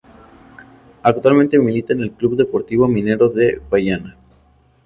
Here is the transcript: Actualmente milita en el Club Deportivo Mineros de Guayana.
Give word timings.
Actualmente 1.03 1.59
milita 1.59 1.93
en 1.93 2.01
el 2.01 2.13
Club 2.13 2.35
Deportivo 2.35 2.87
Mineros 2.87 3.35
de 3.35 3.61
Guayana. 3.69 4.17